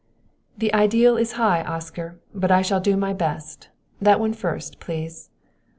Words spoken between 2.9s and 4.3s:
my best. That